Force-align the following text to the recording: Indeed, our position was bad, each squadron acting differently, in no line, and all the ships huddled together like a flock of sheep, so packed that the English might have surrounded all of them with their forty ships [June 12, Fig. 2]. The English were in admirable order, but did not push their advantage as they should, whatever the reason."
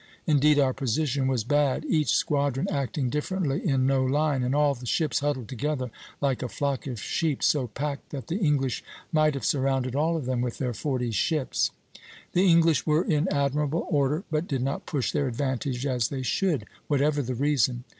Indeed, 0.25 0.57
our 0.57 0.73
position 0.73 1.27
was 1.27 1.43
bad, 1.43 1.85
each 1.87 2.09
squadron 2.15 2.67
acting 2.71 3.11
differently, 3.11 3.63
in 3.63 3.85
no 3.85 4.03
line, 4.03 4.41
and 4.41 4.55
all 4.55 4.73
the 4.73 4.87
ships 4.87 5.19
huddled 5.19 5.47
together 5.47 5.91
like 6.19 6.41
a 6.41 6.49
flock 6.49 6.87
of 6.87 6.99
sheep, 6.99 7.43
so 7.43 7.67
packed 7.67 8.09
that 8.09 8.25
the 8.25 8.39
English 8.39 8.83
might 9.11 9.35
have 9.35 9.45
surrounded 9.45 9.95
all 9.95 10.17
of 10.17 10.25
them 10.25 10.41
with 10.41 10.57
their 10.57 10.73
forty 10.73 11.11
ships 11.11 11.69
[June 12.33 12.33
12, 12.33 12.33
Fig. 12.33 12.33
2]. 12.33 12.33
The 12.47 12.51
English 12.51 12.85
were 12.87 13.03
in 13.03 13.27
admirable 13.31 13.85
order, 13.91 14.23
but 14.31 14.47
did 14.47 14.63
not 14.63 14.87
push 14.87 15.11
their 15.11 15.27
advantage 15.27 15.85
as 15.85 16.07
they 16.07 16.23
should, 16.23 16.65
whatever 16.87 17.21
the 17.21 17.35
reason." 17.35 17.83